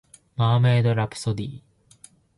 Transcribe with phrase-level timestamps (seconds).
[0.35, 1.61] マーメイドラプソディ